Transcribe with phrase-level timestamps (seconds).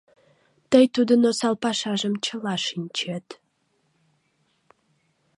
[0.71, 3.27] Тый тудын осал пашажым чыла шинчет.